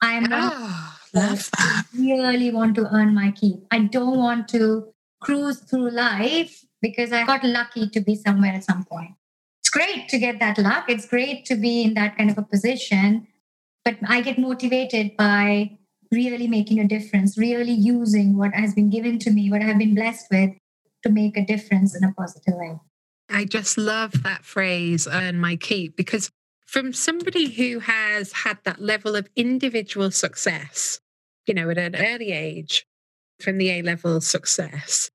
[0.00, 1.84] I'm not Oh, love that.
[1.96, 3.64] really want to earn my keep.
[3.70, 8.64] I don't want to cruise through life because I got lucky to be somewhere at
[8.64, 9.12] some point.
[9.60, 10.86] It's great to get that luck.
[10.88, 13.26] It's great to be in that kind of a position.
[13.84, 15.78] But I get motivated by
[16.10, 19.94] really making a difference, really using what has been given to me, what I've been
[19.94, 20.50] blessed with
[21.02, 22.78] to make a difference in a positive way.
[23.28, 26.30] I just love that phrase, earn my keep, because
[26.66, 30.99] from somebody who has had that level of individual success,
[31.50, 32.86] you know, at an early age,
[33.40, 35.10] from the A level success,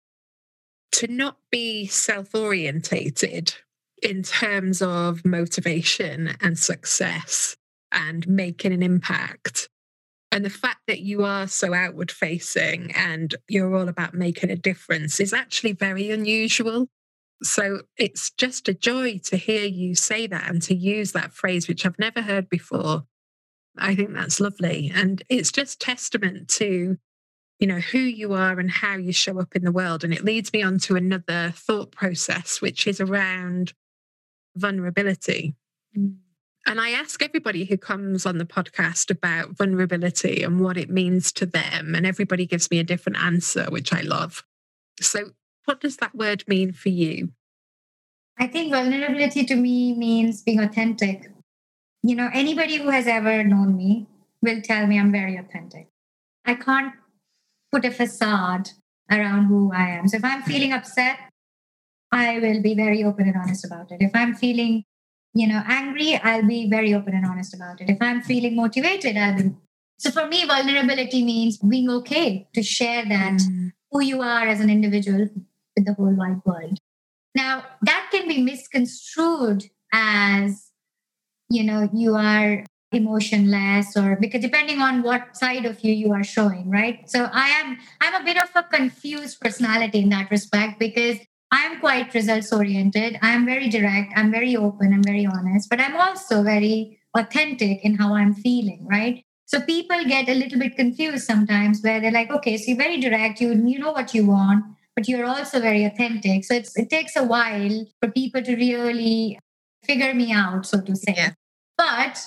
[0.92, 3.56] to not be self orientated
[4.04, 7.56] in terms of motivation and success
[7.94, 9.70] and making an impact.
[10.30, 14.58] And the fact that you are so outward facing and you're all about making a
[14.58, 16.90] difference is actually very unusual.
[17.44, 21.70] So it's just a joy to hear you say that and to use that phrase,
[21.70, 23.06] which I've never heard before.
[23.78, 24.92] I think that's lovely.
[24.94, 26.98] And it's just testament to,
[27.60, 30.04] you know, who you are and how you show up in the world.
[30.04, 33.74] And it leads me on to another thought process, which is around
[34.56, 35.56] vulnerability.
[35.98, 36.18] Mm.
[36.68, 41.32] And I ask everybody who comes on the podcast about vulnerability and what it means
[41.34, 41.94] to them.
[41.94, 44.44] And everybody gives me a different answer, which I love.
[45.00, 45.32] So,
[45.66, 47.30] what does that word mean for you?
[48.40, 51.32] I think vulnerability to me means being authentic.
[52.06, 54.06] You know, anybody who has ever known me
[54.44, 55.88] will tell me I'm very authentic.
[56.46, 56.94] I can't
[57.72, 58.70] put a facade
[59.10, 60.08] around who I am.
[60.08, 61.18] So if I'm feeling upset,
[62.12, 63.98] I will be very open and honest about it.
[64.02, 64.84] If I'm feeling,
[65.34, 67.90] you know, angry, I'll be very open and honest about it.
[67.90, 69.56] If I'm feeling motivated, I'll be.
[69.98, 73.72] So for me, vulnerability means being okay to share that mm.
[73.92, 75.28] who you are as an individual
[75.76, 76.78] with the whole wide world.
[77.34, 80.65] Now, that can be misconstrued as,
[81.50, 86.24] you know, you are emotionless or because depending on what side of you you are
[86.24, 87.10] showing, right?
[87.10, 91.18] So I am I'm a bit of a confused personality in that respect because
[91.52, 93.18] I'm quite results oriented.
[93.22, 97.96] I'm very direct, I'm very open, I'm very honest, but I'm also very authentic in
[97.96, 99.24] how I'm feeling, right?
[99.46, 103.00] So people get a little bit confused sometimes where they're like, okay, so you're very
[103.00, 106.44] direct, you you know what you want, but you're also very authentic.
[106.46, 109.40] So it's, it takes a while for people to really
[109.86, 111.14] figure me out, so to say.
[111.16, 111.32] Yeah.
[111.78, 112.26] But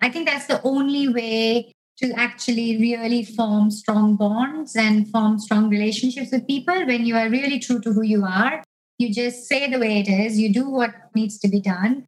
[0.00, 5.70] I think that's the only way to actually really form strong bonds and form strong
[5.70, 8.62] relationships with people when you are really true to who you are.
[8.98, 12.06] You just say the way it is, you do what needs to be done.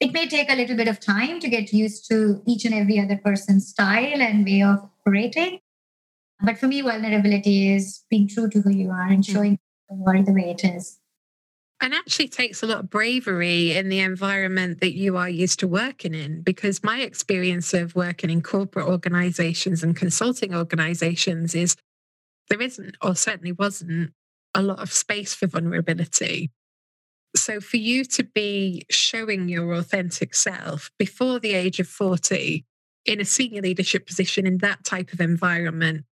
[0.00, 3.00] It may take a little bit of time to get used to each and every
[3.00, 5.58] other person's style and way of operating.
[6.40, 9.32] But for me, vulnerability is being true to who you are and hmm.
[9.32, 10.97] showing the world the way it is.
[11.80, 15.68] And actually takes a lot of bravery in the environment that you are used to
[15.68, 16.42] working in.
[16.42, 21.76] Because my experience of working in corporate organizations and consulting organizations is
[22.48, 24.12] there isn't, or certainly wasn't,
[24.54, 26.50] a lot of space for vulnerability.
[27.36, 32.64] So for you to be showing your authentic self before the age of 40
[33.04, 36.04] in a senior leadership position in that type of environment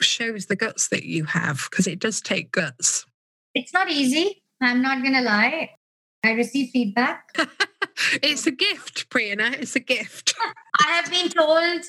[0.00, 3.06] shows the guts that you have because it does take guts.
[3.54, 4.42] It's not easy.
[4.60, 5.70] I'm not going to lie.
[6.24, 7.24] I receive feedback.
[8.22, 9.52] it's a gift, Prerna.
[9.58, 10.34] It's a gift.
[10.86, 11.82] I have been told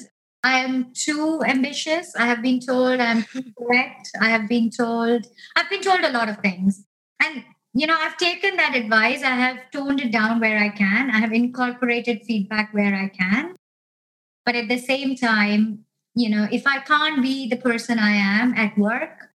[0.44, 2.16] I am too ambitious.
[2.16, 4.10] I have been told I'm too correct.
[4.22, 6.86] I have been told, I've been told a lot of things.
[7.22, 9.24] And, you know, I've taken that advice.
[9.24, 11.12] I have toned it down where I can.
[11.12, 13.56] I have incorporated feedback where I can.
[14.46, 18.54] But at the same time, you know, if I can't be the person I am
[18.54, 19.29] at work,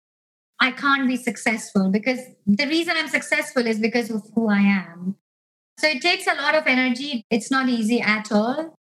[0.59, 5.17] I can't be successful because the reason I'm successful is because of who I am.
[5.79, 7.25] So it takes a lot of energy.
[7.29, 8.75] It's not easy at all.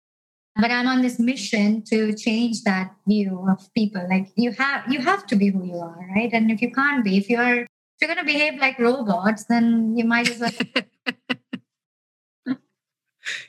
[0.58, 4.06] But I'm on this mission to change that view of people.
[4.10, 6.30] Like you have you have to be who you are, right?
[6.34, 7.68] And if you can't be, if you're if
[8.02, 10.52] you're gonna behave like robots, then you might as well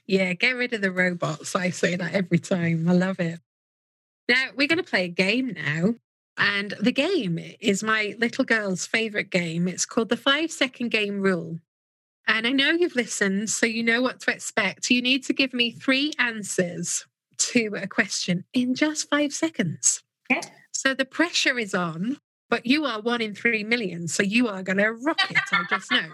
[0.07, 1.55] yeah, get rid of the robots.
[1.57, 2.89] I say that every time.
[2.89, 3.41] I love it.
[4.29, 5.95] Now, we're going to play a game now.
[6.39, 9.69] And the game is my little girl's favorite game.
[9.69, 11.59] It's called the five second game rule.
[12.27, 14.91] And I know you've listened, so you know what to expect.
[14.91, 17.07] You need to give me three answers
[17.39, 20.03] to a question in just five seconds.
[20.31, 20.41] Okay.
[20.73, 22.19] So the pressure is on,
[22.49, 24.09] but you are one in three million.
[24.09, 25.39] So you are going to rock it.
[25.53, 26.09] I just know.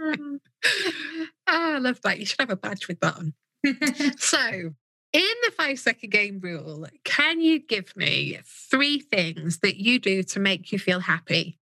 [0.00, 0.38] oh,
[1.46, 2.18] I love that.
[2.18, 3.34] You should have a badge with that on.
[4.18, 4.70] So,
[5.16, 10.22] in the five second game rule, can you give me three things that you do
[10.22, 11.58] to make you feel happy?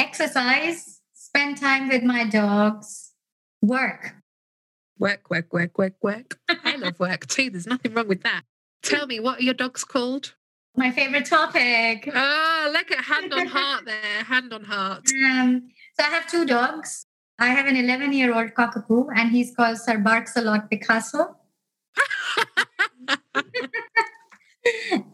[0.00, 3.12] exercise, spend time with my dogs,
[3.62, 4.14] work.
[4.98, 6.38] Work, work, work, work, work.
[6.48, 7.50] I love work too.
[7.50, 8.42] There's nothing wrong with that.
[8.82, 10.34] Tell me, what are your dogs called?
[10.76, 12.08] My favorite topic.
[12.14, 14.24] Oh, look at hand on heart there.
[14.24, 15.04] Hand on heart.
[15.24, 17.06] Um, so I have two dogs.
[17.38, 21.36] I have an 11 year old cockapoo, and he's called Sir Barks a Lot Picasso.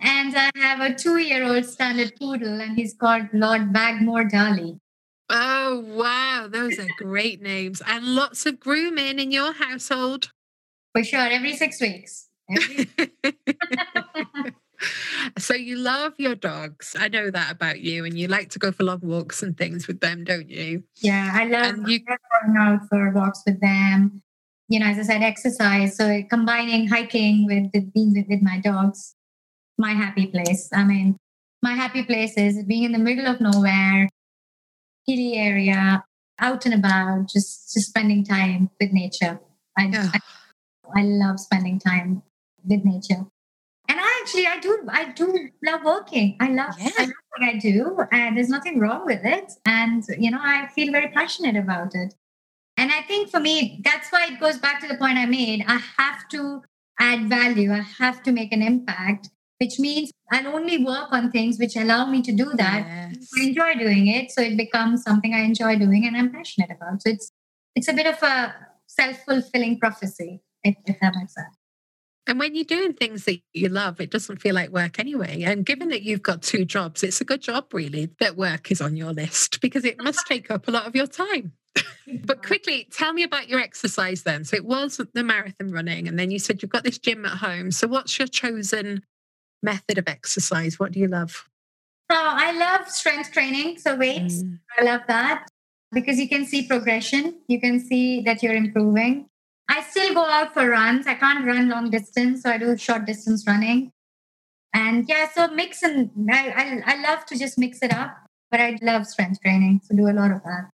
[0.00, 4.78] And I have a two year old standard poodle, and he's called Lord Bagmore Darley.
[5.28, 6.46] Oh, wow.
[6.48, 7.82] Those are great names.
[7.86, 10.30] And lots of grooming in your household.
[10.94, 12.28] For sure, every six weeks.
[12.48, 12.88] Every-
[15.38, 16.94] so you love your dogs.
[16.98, 18.04] I know that about you.
[18.04, 20.84] And you like to go for long walks and things with them, don't you?
[20.98, 24.22] yeah, I love And you- going out for walks with them.
[24.68, 25.96] You know, as I said, exercise.
[25.96, 29.14] So combining hiking with, with being with, with my dogs,
[29.78, 30.68] my happy place.
[30.72, 31.16] I mean,
[31.62, 34.08] my happy place is being in the middle of nowhere,
[35.06, 36.04] hilly area,
[36.38, 39.40] out and about, just just spending time with nature.
[39.78, 40.10] I, Yeah.
[40.12, 40.20] I
[40.94, 42.22] I love spending time
[42.64, 43.26] with nature.
[43.88, 46.36] And I actually I do I do love working.
[46.40, 46.90] I love Yeah.
[46.98, 49.52] I love what I do and there's nothing wrong with it.
[49.64, 52.14] And you know, I feel very passionate about it.
[52.76, 55.64] And I think for me, that's why it goes back to the point I made.
[55.66, 56.62] I have to
[57.00, 57.72] add value.
[57.72, 62.06] I have to make an impact, which means I'll only work on things which allow
[62.06, 63.12] me to do that.
[63.12, 63.28] Yes.
[63.38, 67.02] I enjoy doing it, so it becomes something I enjoy doing and I'm passionate about.
[67.02, 67.30] So it's
[67.74, 68.54] it's a bit of a
[68.86, 71.54] self-fulfilling prophecy, if, if that makes sense.
[72.26, 75.42] And when you're doing things that you love, it doesn't feel like work anyway.
[75.42, 78.80] And given that you've got two jobs, it's a good job, really, that work is
[78.80, 81.52] on your list because it must take up a lot of your time.
[82.24, 84.44] But quickly, tell me about your exercise then.
[84.44, 87.38] So it was the marathon running, and then you said you've got this gym at
[87.38, 87.70] home.
[87.70, 89.02] So what's your chosen
[89.62, 90.78] method of exercise?
[90.78, 91.48] What do you love?
[92.10, 94.42] So I love strength training, so weights.
[94.42, 94.60] Mm.
[94.78, 95.48] I love that
[95.92, 97.40] because you can see progression.
[97.48, 99.26] You can see that you're improving.
[99.68, 101.06] I still go out for runs.
[101.08, 103.90] I can't run long distance, so I do short distance running.
[104.72, 108.16] And yeah, so mix and I, I, I love to just mix it up,
[108.50, 110.70] but I love strength training, so do a lot of that.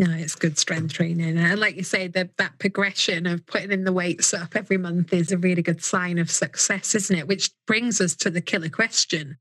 [0.00, 1.36] No, it's good strength training.
[1.36, 5.12] And like you say, that that progression of putting in the weights up every month
[5.12, 7.28] is a really good sign of success, isn't it?
[7.28, 9.36] Which brings us to the killer question.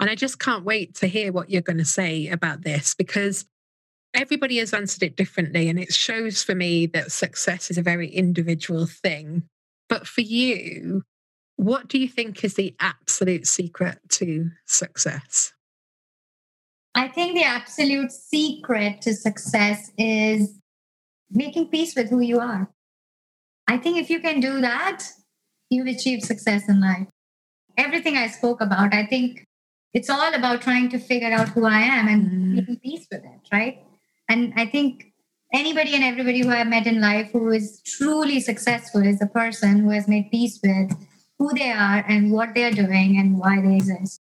[0.00, 3.44] And I just can't wait to hear what you're going to say about this because
[4.14, 5.68] everybody has answered it differently.
[5.68, 9.42] And it shows for me that success is a very individual thing.
[9.90, 11.02] But for you,
[11.56, 15.52] what do you think is the absolute secret to success?
[16.94, 20.58] I think the absolute secret to success is
[21.30, 22.70] making peace with who you are.
[23.66, 25.04] I think if you can do that,
[25.70, 27.06] you've achieved success in life.
[27.78, 29.46] Everything I spoke about, I think
[29.94, 32.54] it's all about trying to figure out who I am and Mm.
[32.56, 33.82] making peace with it, right?
[34.28, 35.12] And I think
[35.52, 39.78] anybody and everybody who I've met in life who is truly successful is a person
[39.80, 40.92] who has made peace with
[41.38, 44.20] who they are and what they're doing and why they exist.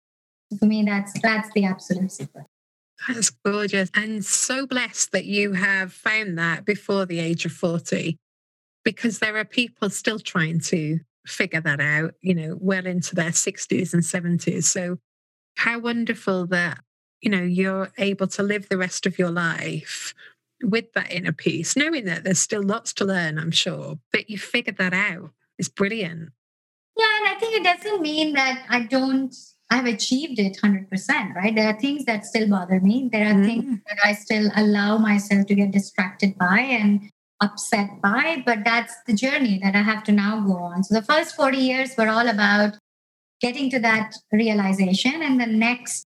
[0.58, 2.46] For me, that's that's the absolute secret.
[3.08, 3.90] That's gorgeous.
[3.94, 8.16] And so blessed that you have found that before the age of 40,
[8.84, 13.30] because there are people still trying to figure that out, you know, well into their
[13.30, 14.64] 60s and 70s.
[14.64, 14.98] So,
[15.56, 16.80] how wonderful that,
[17.20, 20.14] you know, you're able to live the rest of your life
[20.62, 24.38] with that inner peace, knowing that there's still lots to learn, I'm sure, but you
[24.38, 25.30] figured that out.
[25.58, 26.30] It's brilliant.
[26.96, 29.34] Yeah, and I think it doesn't mean that I don't,
[29.70, 31.54] I've achieved it 100%, right?
[31.54, 33.08] There are things that still bother me.
[33.12, 33.44] There are mm-hmm.
[33.44, 37.10] things that I still allow myself to get distracted by and
[37.42, 40.84] upset by, but that's the journey that I have to now go on.
[40.84, 42.78] So the first 40 years were all about
[43.40, 46.06] getting to that realization, and the next,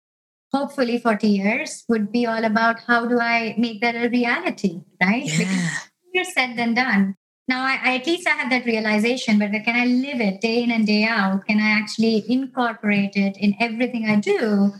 [0.54, 5.26] hopefully, 40 years would be all about how do I make that a reality, right?
[5.26, 7.16] Because easier said than done.
[7.48, 10.64] Now, I, I, at least I have that realization, but can I live it day
[10.64, 11.46] in and day out?
[11.48, 14.74] Can I actually incorporate it in everything I do?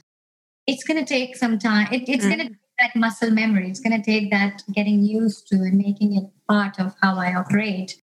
[0.66, 1.88] It's going to take some time.
[1.94, 2.50] It, it's going to mm.
[2.50, 3.70] take that muscle memory.
[3.70, 7.36] It's going to take that getting used to and making it part of how I
[7.36, 8.02] operate.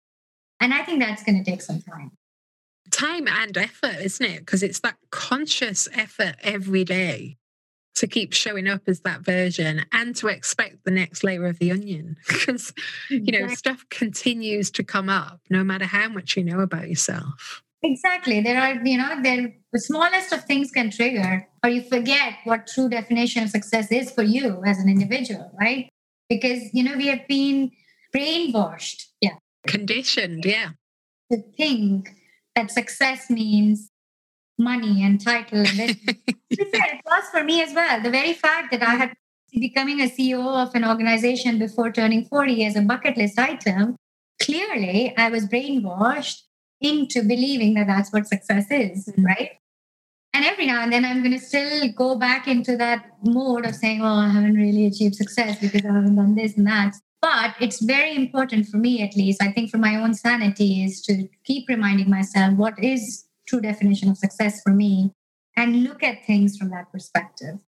[0.60, 2.12] And I think that's going to take some time.
[2.92, 4.40] Time and effort, isn't it?
[4.40, 7.38] Because it's that conscious effort every day
[7.94, 11.70] to keep showing up as that version and to expect the next layer of the
[11.70, 12.72] onion because
[13.10, 13.56] you know Exactly.
[13.56, 18.40] stuff continues to come up no matter how much you know about yourself Exactly.
[18.40, 22.68] There are, you know, there the smallest of things can trigger, or you forget what
[22.68, 25.88] true definition of success is for you as an individual, right?
[26.28, 27.72] Because you know we have been
[28.14, 29.34] brainwashed, yeah,
[29.66, 30.70] conditioned yeah
[31.32, 32.10] to think
[32.54, 33.90] that success means
[34.62, 35.58] money and title.
[35.58, 35.96] And this.
[36.50, 38.02] it was for me as well.
[38.02, 39.12] The very fact that I had
[39.52, 43.96] becoming a CEO of an organization before turning 40 as a bucket list item,
[44.40, 46.42] clearly I was brainwashed
[46.80, 49.24] into believing that that's what success is, mm-hmm.
[49.24, 49.50] right?
[50.34, 53.74] And every now and then I'm going to still go back into that mode of
[53.74, 56.94] saying, oh, I haven't really achieved success because I haven't done this and that.
[57.20, 61.02] But it's very important for me, at least, I think for my own sanity, is
[61.02, 65.12] to keep reminding myself what is true definition of success for me
[65.56, 67.58] and look at things from that perspective.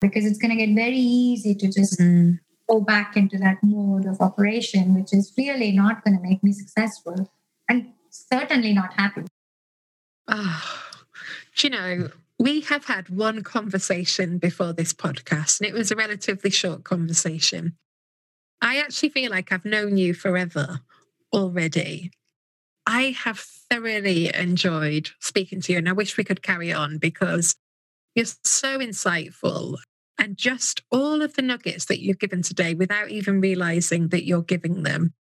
[0.00, 2.38] Because it's going to get very easy to just mm.
[2.68, 6.52] go back into that mode of operation, which is really not going to make me
[6.52, 7.30] successful
[7.70, 9.22] and certainly not happy.
[10.28, 10.62] Oh,
[11.56, 15.96] do you know, we have had one conversation before this podcast, and it was a
[15.96, 17.76] relatively short conversation.
[18.60, 20.80] I actually feel like I've known you forever
[21.32, 22.10] already.
[22.86, 27.56] I have thoroughly enjoyed speaking to you, and I wish we could carry on because
[28.14, 29.76] you're so insightful.
[30.18, 34.42] And just all of the nuggets that you've given today without even realizing that you're
[34.42, 35.12] giving them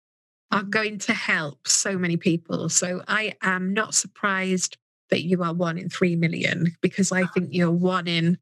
[0.51, 0.69] are mm-hmm.
[0.69, 2.69] going to help so many people.
[2.69, 4.77] So I am not surprised
[5.09, 8.37] that you are one in three million because I think you're one in